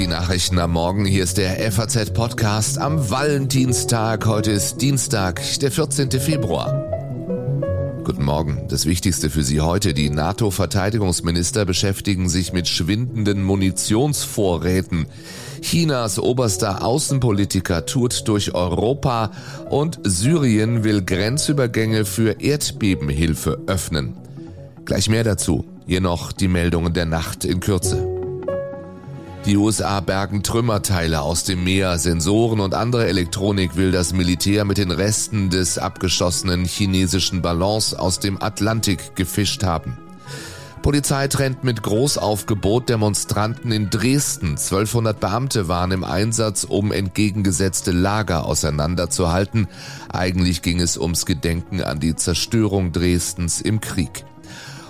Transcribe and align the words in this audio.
Die 0.00 0.06
Nachrichten 0.06 0.58
am 0.58 0.70
Morgen. 0.70 1.04
Hier 1.04 1.22
ist 1.22 1.36
der 1.36 1.70
FAZ 1.70 2.14
Podcast 2.14 2.78
am 2.78 3.10
Valentinstag. 3.10 4.24
Heute 4.24 4.50
ist 4.50 4.80
Dienstag, 4.80 5.42
der 5.60 5.70
14. 5.70 6.10
Februar. 6.12 6.86
Guten 8.02 8.24
Morgen. 8.24 8.66
Das 8.68 8.86
Wichtigste 8.86 9.28
für 9.28 9.42
Sie 9.42 9.60
heute. 9.60 9.92
Die 9.92 10.08
NATO-Verteidigungsminister 10.08 11.66
beschäftigen 11.66 12.30
sich 12.30 12.54
mit 12.54 12.66
schwindenden 12.66 13.44
Munitionsvorräten. 13.44 15.04
Chinas 15.60 16.18
oberster 16.18 16.82
Außenpolitiker 16.82 17.84
tourt 17.84 18.26
durch 18.26 18.54
Europa 18.54 19.32
und 19.68 20.00
Syrien 20.02 20.82
will 20.82 21.02
Grenzübergänge 21.02 22.06
für 22.06 22.40
Erdbebenhilfe 22.40 23.60
öffnen. 23.66 24.16
Gleich 24.86 25.10
mehr 25.10 25.24
dazu. 25.24 25.66
Hier 25.86 26.00
noch 26.00 26.32
die 26.32 26.48
Meldungen 26.48 26.94
der 26.94 27.04
Nacht 27.04 27.44
in 27.44 27.60
Kürze. 27.60 28.19
Die 29.46 29.56
USA 29.56 30.00
bergen 30.00 30.42
Trümmerteile 30.42 31.22
aus 31.22 31.44
dem 31.44 31.64
Meer, 31.64 31.98
Sensoren 31.98 32.60
und 32.60 32.74
andere 32.74 33.08
Elektronik 33.08 33.74
will 33.74 33.90
das 33.90 34.12
Militär 34.12 34.66
mit 34.66 34.76
den 34.76 34.90
Resten 34.90 35.48
des 35.48 35.78
abgeschossenen 35.78 36.66
chinesischen 36.66 37.40
Ballons 37.40 37.94
aus 37.94 38.18
dem 38.18 38.40
Atlantik 38.42 39.16
gefischt 39.16 39.64
haben. 39.64 39.96
Polizei 40.82 41.26
trennt 41.28 41.64
mit 41.64 41.82
Großaufgebot 41.82 42.90
Demonstranten 42.90 43.72
in 43.72 43.88
Dresden. 43.88 44.50
1200 44.50 45.18
Beamte 45.18 45.68
waren 45.68 45.90
im 45.90 46.04
Einsatz, 46.04 46.64
um 46.64 46.92
entgegengesetzte 46.92 47.92
Lager 47.92 48.44
auseinanderzuhalten. 48.44 49.68
Eigentlich 50.10 50.60
ging 50.60 50.80
es 50.80 50.98
ums 50.98 51.24
Gedenken 51.24 51.82
an 51.82 51.98
die 51.98 52.14
Zerstörung 52.14 52.92
Dresdens 52.92 53.60
im 53.62 53.80
Krieg. 53.80 54.24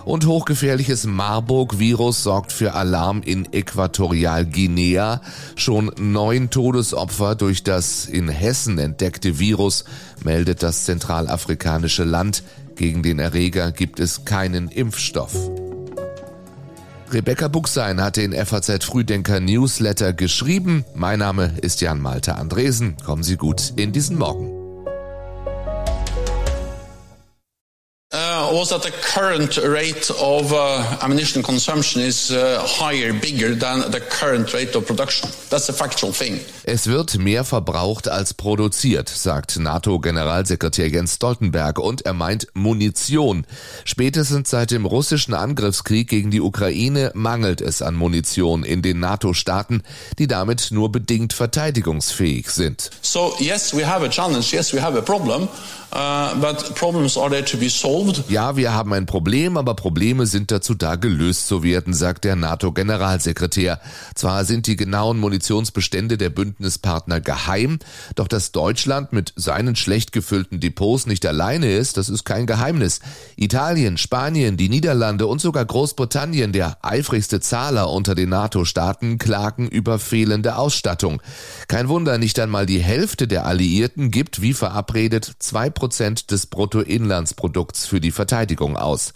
Und 0.05 0.27
hochgefährliches 0.27 1.05
Marburg-Virus 1.05 2.23
sorgt 2.23 2.53
für 2.53 2.75
Alarm 2.75 3.23
in 3.23 3.53
Äquatorialguinea. 3.53 5.21
Schon 5.57 5.93
neun 5.99 6.51
Todesopfer 6.51 7.35
durch 7.35 7.63
das 7.63 8.07
in 8.07 8.29
Hessen 8.29 8.79
entdeckte 8.79 9.39
Virus 9.39 9.85
meldet 10.25 10.63
das 10.63 10.85
zentralafrikanische 10.85 12.05
Land. 12.05 12.43
Gegen 12.77 13.03
den 13.03 13.19
Erreger 13.19 13.73
gibt 13.73 14.01
es 14.01 14.25
keinen 14.25 14.69
Impfstoff. 14.69 15.35
Rebecca 17.13 17.49
Buchsein 17.49 18.01
hatte 18.01 18.23
in 18.23 18.33
FAZ 18.33 18.85
Frühdenker 18.85 19.41
Newsletter 19.41 20.13
geschrieben. 20.13 20.85
Mein 20.95 21.19
Name 21.19 21.53
ist 21.61 21.81
Jan 21.81 22.01
Malte 22.01 22.37
Andresen. 22.37 22.97
Kommen 23.05 23.25
Sie 23.25 23.37
gut 23.37 23.73
in 23.77 23.93
diesen 23.93 24.17
Morgen. 24.17 24.60
Was 28.53 28.71
that 28.71 28.83
the 28.83 28.91
current 28.91 29.57
rate 29.57 30.11
of 30.21 30.53
uh, 30.53 30.99
ammunition 31.03 31.43
consumption 31.43 32.03
is 32.03 32.31
uh, 32.31 32.61
higher, 32.67 33.13
bigger 33.13 33.55
than 33.55 33.91
the 33.91 34.01
current 34.01 34.53
rate 34.53 34.75
of 34.75 34.87
production. 34.87 35.29
That's 35.51 35.69
a 35.69 35.73
factual 35.73 36.13
thing. 36.13 36.41
Es 36.65 36.87
wird 36.87 37.19
mehr 37.19 37.45
verbraucht 37.45 38.09
als 38.09 38.35
produziert, 38.35 39.09
sagt 39.09 39.59
NATO-Generalsekretär 39.59 40.89
Jens 40.89 41.17
Stoltenberg 41.17 41.79
und 41.79 42.03
er 42.03 42.15
meint 42.15 42.47
Munition. 42.55 43.47
Spätestens 43.85 44.51
seit 44.51 44.71
dem 44.71 44.87
russischen 44.87 45.35
Angriffskrieg 45.35 46.09
gegen 46.09 46.31
die 46.31 46.41
Ukraine 46.41 47.11
mangelt 47.15 47.61
es 47.61 47.83
an 47.83 47.95
Munition 47.95 48.63
in 48.63 48.83
den 48.83 49.01
NATO-Staaten, 49.01 49.83
die 50.19 50.27
damit 50.27 50.69
nur 50.71 50.93
bedingt 50.93 51.33
verteidigungsfähig 51.33 52.51
sind. 52.51 52.91
So 53.03 53.35
yes, 53.39 53.75
we 53.75 53.87
have 53.87 54.05
a 54.05 54.09
challenge. 54.09 54.53
Yes, 54.53 54.73
we 54.73 54.81
have 54.81 54.97
a 54.97 55.03
problem. 55.03 55.49
Uh, 55.93 56.41
but 56.41 56.77
problems 56.77 57.17
are 57.17 57.29
there 57.29 57.45
to 57.45 57.57
be 57.57 57.69
solved. 57.69 58.23
Ja, 58.29 58.40
wir 58.41 58.73
haben 58.73 58.95
ein 58.95 59.05
Problem, 59.05 59.59
aber 59.59 59.75
Probleme 59.75 60.25
sind 60.25 60.51
dazu 60.51 60.75
da, 60.75 60.97
gelöst 60.97 61.47
zu 61.47 61.63
werden, 61.63 61.93
sagt 61.93 62.25
der 62.25 62.37
NATO-Generalsekretär. 62.37 63.81
Zwar 64.15 64.47
sind 64.47 64.67
die 64.67 64.77
genauen 64.77 65.19
Munitionsbestände 65.21 66.17
der 66.17 66.31
Bündnispartner 66.31 67.21
geheim, 67.21 67.79
doch 68.15 68.29
dass 68.29 68.51
Deutschland 68.51 69.13
mit 69.13 69.35
seinen 69.37 69.77
schlecht 69.77 70.13
gefüllten 70.13 70.59
Depots 70.59 71.07
nicht 71.07 71.27
alleine 71.27 71.71
ist, 71.71 71.99
das 71.99 72.09
ist 72.09 72.25
kein 72.25 72.47
Geheimnis. 72.47 73.01
Italien, 73.37 73.99
Spanien, 73.99 74.57
die 74.57 74.71
Niederlande 74.71 75.27
und 75.27 75.43
sogar 75.43 75.67
Großbritannien, 75.67 76.53
der 76.53 76.79
eifrigste 76.81 77.41
Zahler 77.41 77.91
unter 77.91 78.15
den 78.15 78.31
NATO-Staaten, 78.31 79.19
klagen 79.19 79.69
über 79.69 79.99
fehlende 79.99 80.57
Ausstattung. 80.57 81.21
Kein 81.69 81.91
Wunder, 81.91 82.17
nicht 82.17 82.39
einmal 82.39 82.65
die 82.65 82.81
Hälfte 82.81 83.29
der 83.29 83.45
Alliierten 83.45 84.11
gibt, 84.11 84.41
wie 84.41 84.55
verabredet, 84.55 85.31
zwei 85.41 85.69
Prozent 85.69 86.31
des 86.31 86.47
Bruttoinlandsprodukts 86.47 87.87
für 87.87 88.01
die 88.01 88.11
Verteidigung 88.11 88.30
aus. 88.77 89.13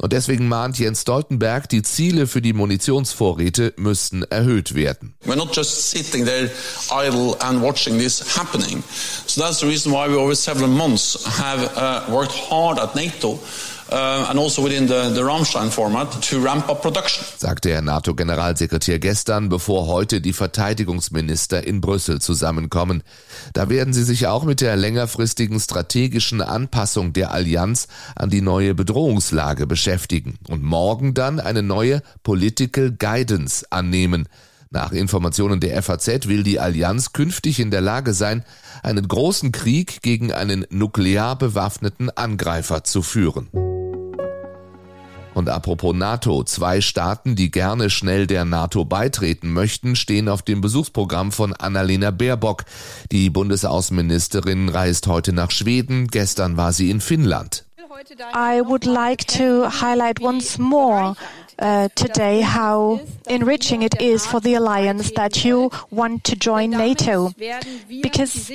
Und 0.00 0.12
deswegen 0.12 0.48
mahnt 0.48 0.78
Jens 0.78 1.02
Stoltenberg, 1.02 1.68
die 1.68 1.82
Ziele 1.82 2.26
für 2.26 2.42
die 2.42 2.52
Munitionsvorräte 2.52 3.74
müssten 3.76 4.24
erhöht 4.24 4.74
werden. 4.74 5.14
We're 5.24 5.36
not 5.36 5.54
just 5.54 5.90
sitting 5.90 6.24
there 6.24 6.50
idle 6.90 7.36
and 7.40 7.62
watching 7.62 7.98
this 7.98 8.36
happening. 8.36 8.82
So 9.26 9.40
that's 9.40 9.60
the 9.60 9.66
reason 9.66 9.92
why 9.92 10.08
we 10.08 10.16
over 10.16 10.34
several 10.34 10.68
months 10.68 11.24
have 11.38 11.62
uh, 11.76 12.12
worked 12.12 12.34
hard 12.50 12.80
at 12.80 12.96
NATO 12.96 13.38
and 13.94 14.38
also 14.38 14.64
within 14.64 14.88
the, 14.88 15.14
the 15.14 15.22
Rammstein 15.22 15.70
format 15.70 16.20
to 16.22 16.42
ramp 16.42 16.68
up 16.68 16.82
production. 16.82 17.24
Sagte 17.38 17.68
der 17.68 17.82
NATO-Generalsekretär 17.82 18.98
gestern, 18.98 19.48
bevor 19.48 19.86
heute 19.86 20.20
die 20.20 20.32
Verteidigungsminister 20.32 21.64
in 21.66 21.80
Brüssel 21.80 22.20
zusammenkommen. 22.20 23.02
Da 23.52 23.68
werden 23.68 23.94
sie 23.94 24.04
sich 24.04 24.26
auch 24.26 24.44
mit 24.44 24.60
der 24.60 24.76
längerfristigen 24.76 25.60
strategischen 25.60 26.40
Anpassung 26.40 27.12
der 27.12 27.30
Allianz 27.30 27.86
an 28.16 28.30
die 28.30 28.40
neue 28.40 28.74
Bedrohungslage 28.74 29.66
beschäftigen 29.66 30.38
und 30.48 30.62
morgen 30.62 31.14
dann 31.14 31.38
eine 31.38 31.62
neue 31.62 32.02
Political 32.22 32.90
Guidance 32.92 33.64
annehmen. 33.70 34.28
Nach 34.70 34.90
Informationen 34.90 35.60
der 35.60 35.80
FAZ 35.82 36.26
will 36.26 36.42
die 36.42 36.58
Allianz 36.58 37.12
künftig 37.12 37.60
in 37.60 37.70
der 37.70 37.80
Lage 37.80 38.12
sein, 38.12 38.44
einen 38.82 39.06
großen 39.06 39.52
Krieg 39.52 40.02
gegen 40.02 40.32
einen 40.32 40.66
nuklear 40.68 41.38
bewaffneten 41.38 42.10
Angreifer 42.10 42.82
zu 42.82 43.02
führen. 43.02 43.48
Und 45.34 45.48
apropos 45.48 45.94
NATO, 45.94 46.44
zwei 46.44 46.80
Staaten, 46.80 47.34
die 47.34 47.50
gerne 47.50 47.90
schnell 47.90 48.26
der 48.26 48.44
NATO 48.44 48.84
beitreten 48.84 49.52
möchten, 49.52 49.96
stehen 49.96 50.28
auf 50.28 50.42
dem 50.42 50.60
Besuchsprogramm 50.60 51.32
von 51.32 51.52
Annalena 51.52 52.12
Baerbock. 52.12 52.64
Die 53.10 53.30
Bundesaußenministerin 53.30 54.68
reist 54.68 55.08
heute 55.08 55.32
nach 55.32 55.50
Schweden, 55.50 56.06
gestern 56.06 56.56
war 56.56 56.72
sie 56.72 56.90
in 56.90 57.00
Finnland. 57.00 57.64
I 58.34 58.60
would 58.64 58.84
like 58.84 59.26
to 59.26 59.68
highlight 59.68 60.20
once 60.20 60.58
more 60.58 61.16
uh, 61.58 61.88
today 61.94 62.40
how 62.42 63.00
enriching 63.26 63.82
it 63.82 64.00
is 64.00 64.26
for 64.26 64.40
the 64.40 64.54
alliance 64.54 65.10
that 65.12 65.44
you 65.44 65.70
want 65.90 66.24
to 66.24 66.36
join 66.36 66.70
NATO, 66.70 67.32
because 68.02 68.50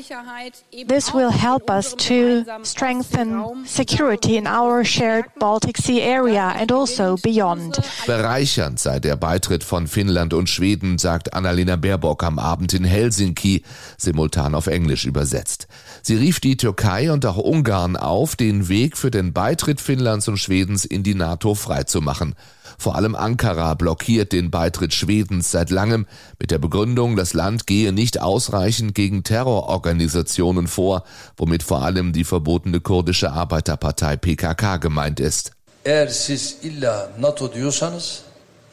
this 0.88 1.14
will 1.14 1.32
help 1.32 1.70
us 1.70 1.94
to 1.96 2.46
strengthen 2.64 3.66
security 3.66 4.38
in 4.38 4.48
our 4.48 4.84
shared 4.84 5.26
Baltic 5.40 5.78
Sea 5.78 6.02
area 6.02 6.54
and 6.56 6.72
also 6.72 7.18
beyond. 7.24 7.80
Bereichernd 8.06 8.80
sei 8.80 9.00
der 9.00 9.16
Beitritt 9.16 9.64
von 9.64 9.88
Finnland 9.88 10.34
und 10.34 10.50
Schweden, 10.50 10.98
sagt 10.98 11.34
Annalena 11.34 11.76
Baerbock 11.76 12.24
am 12.24 12.40
Abend 12.40 12.74
in 12.74 12.84
Helsinki, 12.84 13.64
simultan 13.98 14.56
auf 14.56 14.68
Englisch 14.68 15.06
übersetzt. 15.06 15.68
Sie 16.02 16.16
rief 16.16 16.40
die 16.40 16.58
Türkei 16.58 17.12
und 17.12 17.26
auch 17.26 17.38
Ungarn 17.38 17.96
auf, 17.96 18.36
den 18.36 18.68
Weg 18.70 18.98
für 18.98 19.12
den 19.12 19.34
Beitritt 19.34 19.82
Finnlands 19.82 20.28
und 20.28 20.38
Schwedens 20.38 20.86
in 20.86 21.04
die 21.04 21.16
NATO 21.16 21.56
freizumachen. 21.56 22.36
Vor 22.78 22.96
allem 22.96 23.16
Ankara 23.16 23.74
blockiert 23.74 24.32
den 24.32 24.52
Beitritt 24.52 24.94
Schwedens 24.94 25.52
seit 25.52 25.70
langem 25.70 26.06
mit 26.40 26.52
der 26.52 26.60
Begründung, 26.60 27.16
das 27.16 27.34
Land 27.34 27.68
gehe 27.68 27.92
nicht 27.92 28.22
ausreichend 28.22 28.96
gegen 28.96 29.24
Terrororganisationen 29.24 30.68
vor, 30.68 31.04
womit 31.38 31.64
vor 31.64 31.82
allem 31.84 32.14
die 32.14 32.24
verbotene 32.24 32.80
kurdische 32.80 33.32
Arbeiterpartei 33.32 34.18
PKK 34.18 34.78
gemeint 34.78 35.20
ist. 35.20 35.52
Eğer 35.86 36.08
siz 36.08 36.58
illa 36.62 37.10
NATO 37.20 37.54
diyorsanız 37.54 38.22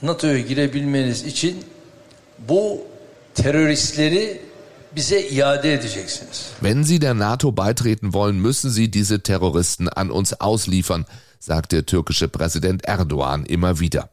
NATO'ya 0.03 0.39
girebilmeniz 0.39 1.23
için 1.23 1.65
bu 2.49 2.83
teröristleri. 3.35 4.47
Wenn 6.61 6.85
Sie 6.85 6.99
der 6.99 7.13
NATO 7.13 7.53
beitreten 7.53 8.15
wollen, 8.15 8.41
müssen 8.41 8.71
Sie 8.71 8.91
diese 8.91 9.21
Terroristen 9.21 9.91
an 9.91 10.11
uns 10.11 10.33
ausliefern, 10.41 11.05
sagt 11.47 11.73
der 11.73 11.87
türkische 11.87 12.29
Präsident 12.29 12.85
Erdogan 12.85 13.47
immer 13.47 13.79
wieder. 13.79 14.11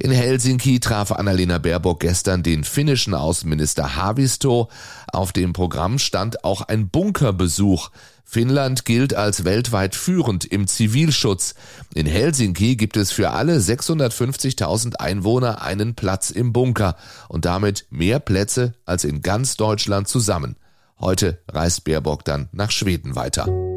In 0.00 0.10
Helsinki 0.10 0.80
traf 0.80 1.12
Annalena 1.12 1.58
Baerbock 1.58 2.00
gestern 2.00 2.42
den 2.42 2.64
finnischen 2.64 3.14
Außenminister 3.14 3.96
Haavisto. 3.96 4.68
Auf 5.12 5.32
dem 5.32 5.52
Programm 5.52 5.98
stand 5.98 6.44
auch 6.44 6.60
ein 6.62 6.88
Bunkerbesuch. 6.88 7.90
Finnland 8.24 8.84
gilt 8.84 9.14
als 9.14 9.44
weltweit 9.44 9.94
führend 9.94 10.44
im 10.44 10.66
Zivilschutz. 10.66 11.54
In 11.94 12.06
Helsinki 12.06 12.76
gibt 12.76 12.96
es 12.96 13.12
für 13.12 13.30
alle 13.30 13.58
650.000 13.58 14.96
Einwohner 14.96 15.62
einen 15.62 15.94
Platz 15.94 16.30
im 16.30 16.52
Bunker 16.52 16.96
und 17.28 17.44
damit 17.44 17.86
mehr 17.90 18.18
Plätze 18.18 18.74
als 18.86 19.04
in 19.04 19.22
ganz 19.22 19.56
Deutschland 19.56 20.08
zusammen. 20.08 20.56
Heute 20.98 21.38
reist 21.48 21.84
Baerbock 21.84 22.24
dann 22.24 22.48
nach 22.52 22.70
Schweden 22.70 23.14
weiter. 23.14 23.71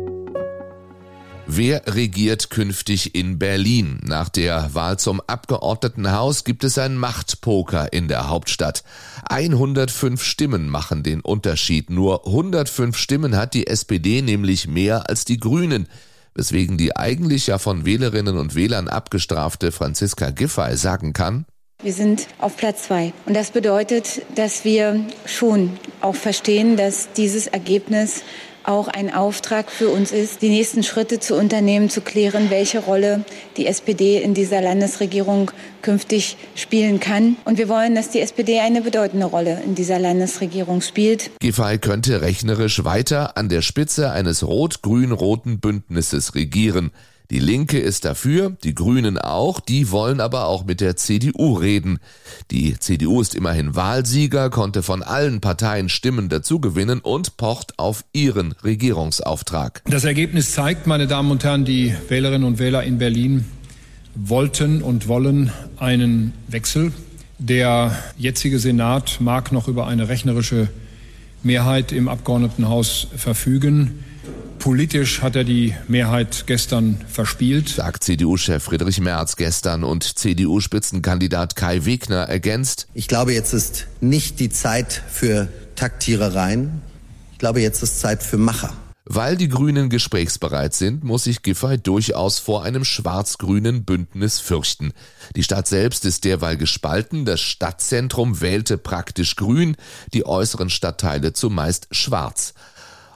Wer 1.57 1.83
regiert 1.87 2.49
künftig 2.49 3.15
in 3.15 3.39
Berlin? 3.39 4.01
Nach 4.03 4.27
der 4.27 4.73
Wahl 4.73 4.99
zum 4.99 5.21
Abgeordnetenhaus 5.21 6.43
gibt 6.43 6.65
es 6.65 6.77
ein 6.77 6.97
Machtpoker 6.97 7.93
in 7.93 8.09
der 8.09 8.27
Hauptstadt. 8.27 8.83
105 9.29 10.21
Stimmen 10.21 10.67
machen 10.67 11.01
den 11.01 11.21
Unterschied. 11.21 11.89
Nur 11.89 12.27
105 12.27 12.97
Stimmen 12.97 13.37
hat 13.37 13.53
die 13.53 13.67
SPD 13.67 14.21
nämlich 14.21 14.67
mehr 14.67 15.09
als 15.09 15.23
die 15.23 15.37
Grünen 15.37 15.87
weswegen 16.37 16.77
die 16.77 16.97
eigentlich 16.97 17.47
ja 17.47 17.57
von 17.57 17.85
Wählerinnen 17.85 18.37
und 18.37 18.55
Wählern 18.55 18.89
abgestrafte 18.89 19.71
Franziska 19.71 20.31
Giffey 20.31 20.75
sagen 20.75 21.13
kann, 21.13 21.45
wir 21.81 21.93
sind 21.93 22.27
auf 22.39 22.57
Platz 22.57 22.83
zwei. 22.83 23.13
Und 23.25 23.35
das 23.35 23.51
bedeutet, 23.51 24.21
dass 24.35 24.63
wir 24.63 25.05
schon 25.25 25.77
auch 26.01 26.15
verstehen, 26.15 26.77
dass 26.77 27.11
dieses 27.13 27.47
Ergebnis 27.47 28.23
auch 28.67 28.87
ein 28.87 29.13
Auftrag 29.13 29.71
für 29.71 29.89
uns 29.89 30.11
ist, 30.11 30.41
die 30.41 30.49
nächsten 30.49 30.83
Schritte 30.83 31.19
zu 31.19 31.35
unternehmen, 31.35 31.89
zu 31.89 32.01
klären, 32.01 32.49
welche 32.49 32.79
Rolle 32.79 33.23
die 33.57 33.67
SPD 33.67 34.21
in 34.21 34.33
dieser 34.33 34.61
Landesregierung 34.61 35.51
künftig 35.81 36.37
spielen 36.55 36.99
kann. 36.99 37.37
Und 37.45 37.57
wir 37.57 37.69
wollen, 37.69 37.95
dass 37.95 38.09
die 38.09 38.19
SPD 38.19 38.59
eine 38.59 38.81
bedeutende 38.81 39.27
Rolle 39.27 39.61
in 39.63 39.75
dieser 39.75 39.99
Landesregierung 39.99 40.81
spielt. 40.81 41.31
Giffey 41.39 41.77
könnte 41.77 42.21
rechnerisch 42.21 42.83
weiter 42.83 43.37
an 43.37 43.49
der 43.49 43.61
Spitze 43.61 44.11
eines 44.11 44.45
rot-grün-roten 44.45 45.59
Bündnisses 45.59 46.35
regieren. 46.35 46.91
Die 47.31 47.39
Linke 47.39 47.79
ist 47.79 48.05
dafür, 48.05 48.55
die 48.63 48.75
Grünen 48.75 49.17
auch, 49.17 49.59
die 49.59 49.89
wollen 49.89 50.19
aber 50.19 50.45
auch 50.45 50.65
mit 50.65 50.79
der 50.79 50.95
CDU 50.95 51.53
reden. 51.53 51.99
Die 52.51 52.77
CDU 52.77 53.21
ist 53.21 53.33
immerhin 53.33 53.75
Wahlsieger, 53.75 54.49
konnte 54.49 54.83
von 54.83 55.01
allen 55.01 55.41
Parteien 55.41 55.89
Stimmen 55.89 56.29
dazugewinnen 56.29 56.99
und 56.99 57.37
pocht 57.37 57.79
auf 57.79 58.05
ihren 58.13 58.51
Regierungsauftrag. 58.63 59.81
Das 59.85 60.03
Ergebnis 60.03 60.51
zeigt, 60.51 60.85
meine 60.85 61.07
Damen 61.07 61.31
und 61.31 61.43
Herren, 61.43 61.65
die 61.65 61.95
Wählerinnen 62.09 62.47
und 62.47 62.59
Wähler 62.59 62.83
in 62.83 62.99
Berlin 62.99 63.45
wollten 64.13 64.81
und 64.81 65.07
wollen 65.07 65.51
einen 65.77 66.33
Wechsel. 66.47 66.93
Der 67.39 67.97
jetzige 68.17 68.59
Senat 68.59 69.17
mag 69.19 69.51
noch 69.51 69.67
über 69.67 69.87
eine 69.87 70.07
rechnerische 70.07 70.69
Mehrheit 71.43 71.91
im 71.91 72.07
Abgeordnetenhaus 72.07 73.07
verfügen. 73.15 74.03
Politisch 74.65 75.21
hat 75.21 75.35
er 75.35 75.43
die 75.43 75.75
Mehrheit 75.87 76.45
gestern 76.47 76.97
verspielt, 77.07 77.69
sagt 77.69 78.03
CDU-Chef 78.03 78.63
Friedrich 78.63 78.99
Merz 78.99 79.35
gestern 79.35 79.83
und 79.83 80.17
CDU-Spitzenkandidat 80.17 81.55
Kai 81.55 81.85
Wegner 81.85 82.23
ergänzt. 82.23 82.87
Ich 82.95 83.07
glaube, 83.07 83.31
jetzt 83.31 83.53
ist 83.53 83.85
nicht 84.01 84.39
die 84.39 84.49
Zeit 84.49 85.03
für 85.07 85.49
Taktierereien. 85.75 86.81
Ich 87.33 87.37
glaube, 87.37 87.61
jetzt 87.61 87.83
ist 87.83 87.99
Zeit 87.99 88.23
für 88.23 88.37
Macher. 88.37 88.73
Weil 89.07 89.37
die 89.37 89.49
Grünen 89.49 89.89
gesprächsbereit 89.91 90.73
sind, 90.73 91.03
muss 91.03 91.25
sich 91.25 91.43
Giffey 91.43 91.77
durchaus 91.77 92.39
vor 92.39 92.63
einem 92.63 92.83
schwarz-grünen 92.85 93.85
Bündnis 93.85 94.39
fürchten. 94.39 94.93
Die 95.35 95.43
Stadt 95.43 95.67
selbst 95.67 96.05
ist 96.05 96.23
derweil 96.23 96.57
gespalten, 96.57 97.23
das 97.23 97.39
Stadtzentrum 97.39 98.41
wählte 98.41 98.79
praktisch 98.79 99.35
grün, 99.35 99.75
die 100.11 100.25
äußeren 100.25 100.71
Stadtteile 100.71 101.33
zumeist 101.33 101.87
schwarz. 101.91 102.55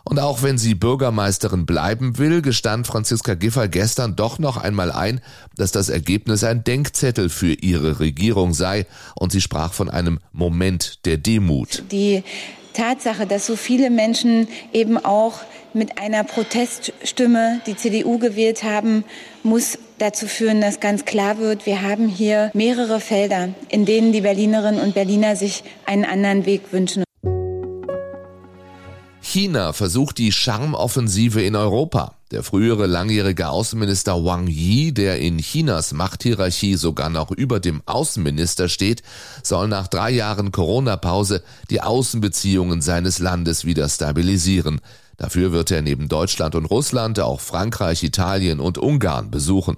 Und 0.09 0.19
auch 0.19 0.41
wenn 0.41 0.57
sie 0.57 0.73
Bürgermeisterin 0.73 1.67
bleiben 1.67 2.17
will, 2.17 2.41
gestand 2.41 2.87
Franziska 2.87 3.35
Giffey 3.35 3.69
gestern 3.69 4.15
doch 4.15 4.39
noch 4.39 4.57
einmal 4.57 4.91
ein, 4.91 5.21
dass 5.55 5.71
das 5.71 5.89
Ergebnis 5.89 6.43
ein 6.43 6.63
Denkzettel 6.63 7.29
für 7.29 7.53
ihre 7.53 7.99
Regierung 7.99 8.55
sei 8.55 8.87
und 9.13 9.31
sie 9.31 9.39
sprach 9.39 9.71
von 9.71 9.87
einem 9.87 10.19
Moment 10.31 11.05
der 11.05 11.17
Demut. 11.17 11.83
Die 11.91 12.23
Tatsache, 12.73 13.27
dass 13.27 13.45
so 13.45 13.55
viele 13.55 13.91
Menschen 13.91 14.47
eben 14.73 14.97
auch 14.97 15.41
mit 15.75 15.99
einer 15.99 16.23
Proteststimme 16.23 17.61
die 17.67 17.75
CDU 17.75 18.17
gewählt 18.17 18.63
haben, 18.63 19.03
muss 19.43 19.77
dazu 19.99 20.25
führen, 20.25 20.59
dass 20.59 20.79
ganz 20.79 21.05
klar 21.05 21.37
wird, 21.37 21.67
wir 21.67 21.83
haben 21.83 22.07
hier 22.07 22.49
mehrere 22.55 22.99
Felder, 22.99 23.49
in 23.69 23.85
denen 23.85 24.11
die 24.11 24.21
Berlinerinnen 24.21 24.81
und 24.81 24.95
Berliner 24.95 25.35
sich 25.35 25.63
einen 25.85 26.05
anderen 26.05 26.47
Weg 26.47 26.73
wünschen. 26.73 27.03
China 29.39 29.71
versucht 29.71 30.17
die 30.17 30.33
Charmoffensive 30.33 31.41
in 31.41 31.55
Europa. 31.55 32.15
Der 32.31 32.43
frühere 32.43 32.87
langjährige 32.87 33.47
Außenminister 33.47 34.25
Wang 34.25 34.47
Yi, 34.47 34.93
der 34.93 35.19
in 35.19 35.37
Chinas 35.37 35.93
Machthierarchie 35.93 36.75
sogar 36.75 37.09
noch 37.09 37.31
über 37.31 37.61
dem 37.61 37.81
Außenminister 37.85 38.67
steht, 38.67 39.01
soll 39.41 39.69
nach 39.69 39.87
drei 39.87 40.09
Jahren 40.09 40.51
Corona-Pause 40.51 41.41
die 41.69 41.79
Außenbeziehungen 41.79 42.81
seines 42.81 43.19
Landes 43.19 43.63
wieder 43.63 43.87
stabilisieren. 43.87 44.81
Dafür 45.19 45.51
wird 45.51 45.69
er 45.69 45.81
neben 45.81 46.07
Deutschland 46.07 46.55
und 46.55 46.65
Russland 46.65 47.19
auch 47.19 47.41
Frankreich, 47.41 48.03
Italien 48.03 48.59
und 48.59 48.77
Ungarn 48.77 49.29
besuchen. 49.29 49.77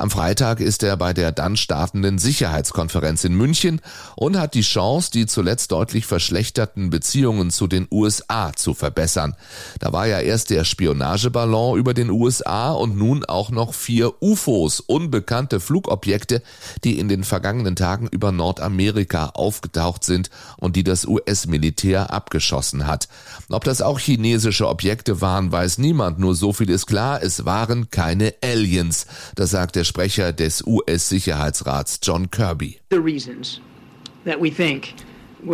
Am 0.00 0.08
Freitag 0.08 0.60
ist 0.60 0.82
er 0.82 0.96
bei 0.96 1.12
der 1.12 1.30
dann 1.30 1.58
startenden 1.58 2.16
Sicherheitskonferenz 2.16 3.24
in 3.24 3.34
München 3.34 3.82
und 4.16 4.38
hat 4.38 4.54
die 4.54 4.62
Chance, 4.62 5.10
die 5.10 5.26
zuletzt 5.26 5.72
deutlich 5.72 6.06
verschlechterten 6.06 6.88
Beziehungen 6.88 7.50
zu 7.50 7.66
den 7.66 7.86
USA 7.90 8.54
zu 8.54 8.72
verbessern. 8.72 9.36
Da 9.78 9.92
war 9.92 10.06
ja 10.06 10.20
erst 10.20 10.48
der 10.48 10.64
Spionageballon 10.64 11.78
über 11.78 11.92
den 11.92 12.08
USA 12.08 12.72
und 12.72 12.96
nun 12.96 13.26
auch 13.26 13.50
noch 13.50 13.74
vier 13.74 14.22
UFOs, 14.22 14.80
unbekannte 14.80 15.60
Flugobjekte, 15.60 16.42
die 16.82 16.98
in 16.98 17.08
den 17.08 17.22
vergangenen 17.22 17.76
Tagen 17.76 18.08
über 18.10 18.32
Nordamerika 18.32 19.26
aufgetaucht 19.34 20.04
sind 20.04 20.30
und 20.56 20.76
die 20.76 20.84
das 20.84 21.04
US-Militär 21.04 22.10
abgeschossen 22.10 22.86
hat. 22.86 23.06
Ob 23.50 23.64
das 23.64 23.82
auch 23.82 23.98
chinesische 23.98 24.66
Objekte 24.70 25.20
waren, 25.20 25.52
weiß 25.52 25.78
niemand, 25.78 26.18
nur 26.18 26.34
so 26.34 26.52
viel 26.52 26.70
ist 26.70 26.86
klar, 26.86 27.22
es 27.22 27.44
waren 27.44 27.90
keine 27.90 28.34
Aliens. 28.42 29.06
Das 29.34 29.50
sagt 29.50 29.76
der 29.76 29.84
Sprecher 29.84 30.32
des 30.32 30.64
US-Sicherheitsrats 30.66 32.00
John 32.02 32.30
Kirby. 32.30 32.78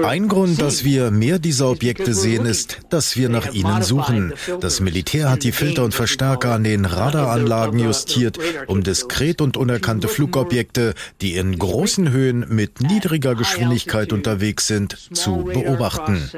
Ein 0.03 0.29
Grund, 0.29 0.61
dass 0.61 0.85
wir 0.85 1.11
mehr 1.11 1.39
dieser 1.39 1.71
Objekte 1.71 2.13
sehen, 2.13 2.45
ist, 2.45 2.81
dass 2.91 3.17
wir 3.17 3.29
nach 3.29 3.53
ihnen 3.53 3.83
suchen. 3.83 4.33
Das 4.61 4.81
Militär 4.81 5.31
hat 5.31 5.45
die 5.45 5.53
Filter 5.53 5.85
und 5.85 5.95
Verstärker 5.95 6.53
an 6.53 6.65
den 6.65 6.85
Radaranlagen 6.85 7.79
justiert, 7.79 8.39
um 8.67 8.83
diskret 8.83 9.41
und 9.41 9.57
unerkannte 9.57 10.09
Flugobjekte, 10.09 10.95
die 11.21 11.37
in 11.37 11.59
großen 11.59 12.11
Höhen 12.11 12.47
mit 12.49 12.81
niedriger 12.81 13.35
Geschwindigkeit 13.35 14.13
unterwegs 14.13 14.67
sind, 14.67 14.97
zu 15.15 15.45
beobachten. 15.45 16.31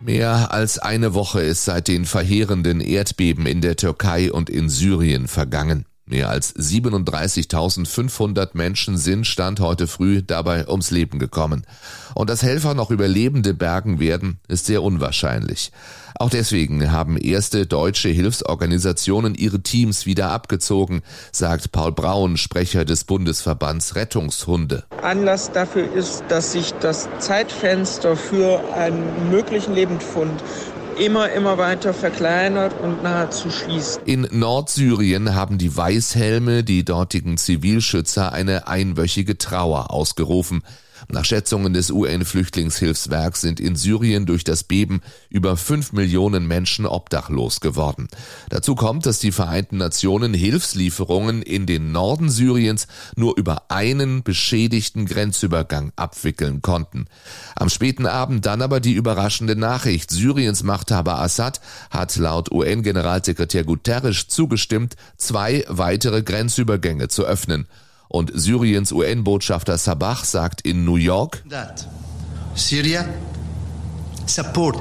Mehr 0.00 0.52
als 0.52 0.78
eine 0.78 1.12
Woche 1.12 1.42
ist 1.42 1.66
seit 1.66 1.86
den 1.86 2.06
verheerenden 2.06 2.80
Erdbeben 2.80 3.44
in 3.44 3.60
der 3.60 3.76
Türkei 3.76 4.32
und 4.32 4.48
in 4.48 4.70
Syrien 4.70 5.28
vergangen. 5.28 5.84
Mehr 6.06 6.28
als 6.28 6.54
37.500 6.54 8.50
Menschen 8.52 8.98
sind 8.98 9.26
Stand 9.26 9.60
heute 9.60 9.86
früh 9.86 10.22
dabei 10.22 10.68
ums 10.68 10.90
Leben 10.90 11.18
gekommen. 11.18 11.64
Und 12.14 12.28
dass 12.28 12.42
Helfer 12.42 12.74
noch 12.74 12.90
Überlebende 12.90 13.54
bergen 13.54 14.00
werden, 14.00 14.38
ist 14.46 14.66
sehr 14.66 14.82
unwahrscheinlich. 14.82 15.72
Auch 16.16 16.30
deswegen 16.30 16.92
haben 16.92 17.16
erste 17.16 17.66
deutsche 17.66 18.10
Hilfsorganisationen 18.10 19.34
ihre 19.34 19.62
Teams 19.62 20.06
wieder 20.06 20.30
abgezogen, 20.30 21.02
sagt 21.32 21.72
Paul 21.72 21.92
Braun, 21.92 22.36
Sprecher 22.36 22.84
des 22.84 23.04
Bundesverbands 23.04 23.96
Rettungshunde. 23.96 24.84
Anlass 25.02 25.50
dafür 25.52 25.92
ist, 25.92 26.22
dass 26.28 26.52
sich 26.52 26.72
das 26.74 27.08
Zeitfenster 27.18 28.14
für 28.14 28.62
einen 28.74 29.30
möglichen 29.30 29.74
Lebendfund 29.74 30.40
immer, 30.98 31.30
immer 31.30 31.58
weiter 31.58 31.94
verkleinert 31.94 32.72
und 32.82 33.02
nahezu 33.02 33.50
schließt. 33.50 34.00
In 34.04 34.28
Nordsyrien 34.30 35.34
haben 35.34 35.58
die 35.58 35.76
Weißhelme, 35.76 36.64
die 36.64 36.84
dortigen 36.84 37.36
Zivilschützer, 37.36 38.32
eine 38.32 38.66
einwöchige 38.66 39.38
Trauer 39.38 39.90
ausgerufen. 39.90 40.62
Nach 41.08 41.24
Schätzungen 41.24 41.72
des 41.72 41.90
UN-Flüchtlingshilfswerks 41.90 43.40
sind 43.40 43.60
in 43.60 43.76
Syrien 43.76 44.26
durch 44.26 44.44
das 44.44 44.64
Beben 44.64 45.00
über 45.28 45.56
fünf 45.56 45.92
Millionen 45.92 46.46
Menschen 46.46 46.86
obdachlos 46.86 47.60
geworden. 47.60 48.08
Dazu 48.48 48.74
kommt, 48.74 49.06
dass 49.06 49.18
die 49.18 49.32
Vereinten 49.32 49.76
Nationen 49.76 50.34
Hilfslieferungen 50.34 51.42
in 51.42 51.66
den 51.66 51.92
Norden 51.92 52.30
Syriens 52.30 52.86
nur 53.16 53.36
über 53.36 53.70
einen 53.70 54.22
beschädigten 54.22 55.06
Grenzübergang 55.06 55.92
abwickeln 55.96 56.62
konnten. 56.62 57.06
Am 57.54 57.68
späten 57.68 58.06
Abend 58.06 58.46
dann 58.46 58.62
aber 58.62 58.80
die 58.80 58.94
überraschende 58.94 59.56
Nachricht, 59.56 60.10
Syriens 60.10 60.62
Machthaber 60.62 61.20
Assad 61.20 61.60
hat 61.90 62.16
laut 62.16 62.50
UN-Generalsekretär 62.50 63.64
Guterres 63.64 64.28
zugestimmt, 64.28 64.96
zwei 65.16 65.64
weitere 65.68 66.22
Grenzübergänge 66.22 67.08
zu 67.08 67.24
öffnen. 67.24 67.66
Und 68.08 68.30
Syriens 68.34 68.92
UN-Botschafter 68.92 69.78
Sabah 69.78 70.16
sagt 70.16 70.60
in 70.60 70.84
New 70.84 70.96
York, 70.96 71.42
that 71.48 71.86
Syria 72.54 73.04
support 74.26 74.76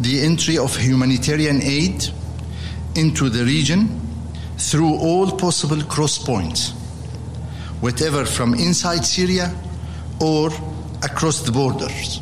the 0.00 0.20
entry 0.20 0.58
of 0.58 0.76
humanitarian 0.76 1.62
aid 1.62 2.12
into 2.94 3.30
the 3.30 3.44
region 3.44 3.88
through 4.58 4.98
all 4.98 5.30
possible 5.36 5.82
cross 5.84 6.18
points, 6.18 6.74
whatever 7.80 8.26
from 8.26 8.54
inside 8.54 9.04
Syria 9.04 9.52
or 10.20 10.50
across 11.02 11.42
the 11.42 11.52
borders. 11.52 12.20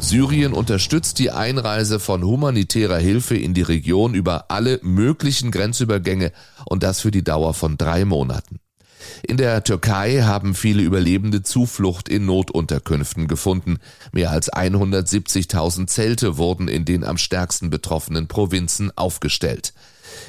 Syrien 0.00 0.54
unterstützt 0.54 1.20
die 1.20 1.30
Einreise 1.30 2.00
von 2.00 2.24
humanitärer 2.24 2.98
Hilfe 2.98 3.36
in 3.36 3.54
die 3.54 3.62
Region 3.62 4.14
über 4.14 4.50
alle 4.50 4.80
möglichen 4.82 5.52
Grenzübergänge 5.52 6.32
und 6.66 6.82
das 6.82 7.00
für 7.00 7.12
die 7.12 7.22
Dauer 7.22 7.54
von 7.54 7.78
drei 7.78 8.04
Monaten. 8.04 8.58
In 9.22 9.36
der 9.36 9.62
Türkei 9.62 10.22
haben 10.22 10.54
viele 10.54 10.82
Überlebende 10.82 11.42
Zuflucht 11.42 12.08
in 12.08 12.26
Notunterkünften 12.26 13.28
gefunden. 13.28 13.78
Mehr 14.12 14.30
als 14.30 14.52
170.000 14.52 15.86
Zelte 15.86 16.36
wurden 16.36 16.68
in 16.68 16.84
den 16.84 17.04
am 17.04 17.18
stärksten 17.18 17.70
betroffenen 17.70 18.26
Provinzen 18.26 18.90
aufgestellt. 18.96 19.72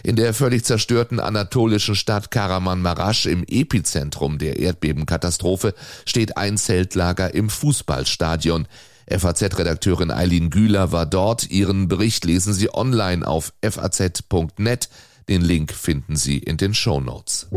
In 0.04 0.15
der 0.15 0.34
völlig 0.34 0.65
zerstörten 0.65 1.20
anatolischen 1.20 1.96
Stadt 1.96 2.32
Karaman-Marasch 2.32 3.25
im 3.25 3.44
Epizentrum 3.48 4.38
der 4.38 4.60
Erdbebenkatastrophe 4.60 5.74
steht 6.06 6.38
ein 6.38 6.58
Zeltlager 6.58 7.34
im 7.34 7.50
Fußballstadion. 7.50 8.68
FAZ-Redakteurin 9.08 10.12
Eileen 10.12 10.50
Güler 10.50 10.92
war 10.92 11.06
dort. 11.06 11.50
Ihren 11.50 11.88
Bericht 11.88 12.25
lesen 12.25 12.54
Sie 12.54 12.74
online 12.74 13.25
auf 13.27 13.54
faz.net. 13.63 14.89
Den 15.30 15.42
Link 15.42 15.74
finden 15.74 16.15
Sie 16.15 16.38
in 16.38 16.58
den 16.58 16.74
Show 16.74 17.00
Notes. 17.00 17.48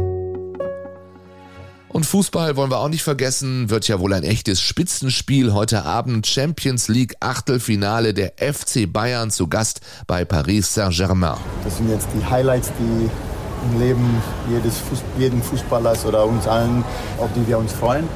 Und 1.99 2.05
Fußball 2.05 2.55
wollen 2.55 2.71
wir 2.71 2.78
auch 2.78 2.88
nicht 2.88 3.02
vergessen, 3.02 3.71
wird 3.71 3.88
ja 3.88 3.99
wohl 3.99 4.12
ein 4.12 4.23
echtes 4.23 4.61
Spitzenspiel 4.61 5.52
heute 5.52 5.85
Abend 5.85 6.28
Champions 6.28 6.87
League 6.87 7.17
Achtelfinale 7.19 8.14
der 8.14 8.35
FC 8.37 8.87
Bayern 8.87 9.33
zu 9.33 9.49
Gast 9.49 9.81
bei 10.07 10.25
Paris 10.25 10.73
Saint-Germain. 10.75 11.38
Das 11.64 11.76
sind 11.78 11.90
jetzt 11.90 12.07
die 12.14 12.25
Highlights, 12.25 12.71
die 12.78 13.11
im 13.67 13.81
Leben 13.81 14.23
jedes 14.49 14.78
Fuß, 14.78 15.02
jeden 15.19 15.43
Fußballers 15.43 16.07
oder 16.07 16.25
uns 16.25 16.47
allen, 16.47 16.85
auf 17.19 17.31
die 17.35 17.45
wir 17.49 17.59
uns 17.59 17.73
freuen. 17.73 18.07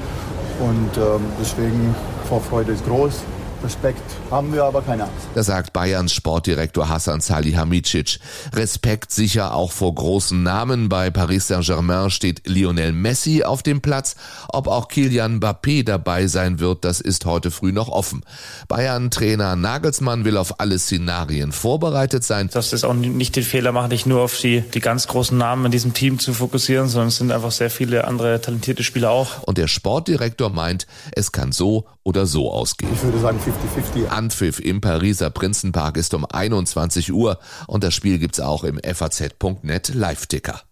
Und 0.60 0.96
ähm, 0.96 1.20
deswegen 1.40 1.92
Vorfreude 2.28 2.70
ist 2.70 2.86
groß. 2.86 3.24
Respekt 3.62 4.02
haben 4.30 4.52
wir 4.52 4.64
aber 4.64 4.82
keine 4.82 5.04
Angst. 5.04 5.28
Das 5.34 5.46
sagt 5.46 5.72
Bayerns 5.72 6.12
Sportdirektor 6.12 6.88
Hassan 6.88 7.20
Salihamidzic. 7.20 8.18
Respekt 8.54 9.12
sicher 9.12 9.54
auch 9.54 9.72
vor 9.72 9.94
großen 9.94 10.42
Namen. 10.42 10.88
Bei 10.88 11.10
Paris 11.10 11.48
Saint-Germain 11.48 12.10
steht 12.10 12.42
Lionel 12.46 12.92
Messi 12.92 13.44
auf 13.44 13.62
dem 13.62 13.80
Platz. 13.80 14.16
Ob 14.48 14.66
auch 14.66 14.88
Kilian 14.88 15.40
Mbappé 15.40 15.84
dabei 15.84 16.26
sein 16.26 16.58
wird, 16.58 16.84
das 16.84 17.00
ist 17.00 17.24
heute 17.24 17.50
früh 17.50 17.72
noch 17.72 17.88
offen. 17.88 18.22
Bayern-Trainer 18.68 19.56
Nagelsmann 19.56 20.24
will 20.24 20.36
auf 20.36 20.60
alle 20.60 20.78
Szenarien 20.78 21.52
vorbereitet 21.52 22.24
sein. 22.24 22.48
Dass 22.52 22.72
es 22.72 22.84
auch 22.84 22.94
nicht 22.94 23.36
den 23.36 23.44
Fehler 23.44 23.72
macht, 23.72 23.90
nicht 23.90 24.06
nur 24.06 24.22
auf 24.22 24.36
die, 24.38 24.62
die 24.62 24.80
ganz 24.80 25.06
großen 25.06 25.36
Namen 25.36 25.66
in 25.66 25.72
diesem 25.72 25.94
Team 25.94 26.18
zu 26.18 26.34
fokussieren, 26.34 26.88
sondern 26.88 27.08
es 27.08 27.16
sind 27.16 27.30
einfach 27.30 27.52
sehr 27.52 27.70
viele 27.70 28.06
andere 28.06 28.40
talentierte 28.40 28.82
Spieler 28.82 29.10
auch. 29.10 29.42
Und 29.42 29.58
der 29.58 29.68
Sportdirektor 29.68 30.50
meint, 30.50 30.86
es 31.12 31.32
kann 31.32 31.52
so 31.52 31.86
oder 32.04 32.26
so 32.26 32.52
ausgehen. 32.52 32.92
Ich 32.92 33.02
würde 33.02 33.18
sagen 33.18 33.38
50-50. 33.52 34.08
Anpfiff 34.08 34.60
im 34.60 34.80
Pariser 34.80 35.30
Prinzenpark 35.30 35.96
ist 35.96 36.14
um 36.14 36.24
21 36.24 37.12
Uhr 37.12 37.38
und 37.66 37.84
das 37.84 37.94
Spiel 37.94 38.18
gibt's 38.18 38.40
auch 38.40 38.64
im 38.64 38.78
FAZ.net 38.82 39.94
Live-Ticker. 39.94 40.62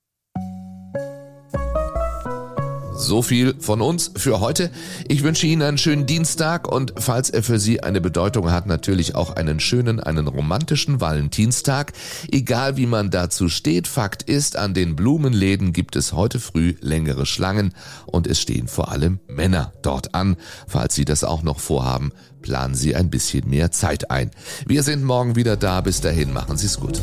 So 3.00 3.22
viel 3.22 3.54
von 3.58 3.80
uns 3.80 4.12
für 4.14 4.40
heute. 4.40 4.70
Ich 5.08 5.22
wünsche 5.22 5.46
Ihnen 5.46 5.62
einen 5.62 5.78
schönen 5.78 6.04
Dienstag 6.04 6.70
und 6.70 6.92
falls 6.98 7.30
er 7.30 7.42
für 7.42 7.58
Sie 7.58 7.82
eine 7.82 8.02
Bedeutung 8.02 8.50
hat, 8.50 8.66
natürlich 8.66 9.14
auch 9.14 9.30
einen 9.30 9.58
schönen, 9.58 10.00
einen 10.00 10.28
romantischen 10.28 11.00
Valentinstag. 11.00 11.94
Egal 12.30 12.76
wie 12.76 12.84
man 12.84 13.10
dazu 13.10 13.48
steht, 13.48 13.88
Fakt 13.88 14.22
ist, 14.22 14.56
an 14.56 14.74
den 14.74 14.96
Blumenläden 14.96 15.72
gibt 15.72 15.96
es 15.96 16.12
heute 16.12 16.38
früh 16.38 16.74
längere 16.80 17.24
Schlangen 17.24 17.72
und 18.04 18.26
es 18.26 18.38
stehen 18.38 18.68
vor 18.68 18.92
allem 18.92 19.18
Männer 19.28 19.72
dort 19.80 20.14
an. 20.14 20.36
Falls 20.68 20.94
Sie 20.94 21.06
das 21.06 21.24
auch 21.24 21.42
noch 21.42 21.58
vorhaben, 21.58 22.12
planen 22.42 22.74
Sie 22.74 22.94
ein 22.94 23.10
bisschen 23.10 23.48
mehr 23.48 23.70
Zeit 23.70 24.10
ein. 24.10 24.30
Wir 24.66 24.82
sind 24.82 25.04
morgen 25.04 25.36
wieder 25.36 25.56
da. 25.56 25.80
Bis 25.80 26.00
dahin 26.00 26.32
machen 26.32 26.56
Sie 26.56 26.66
es 26.66 26.78
gut. 26.78 27.00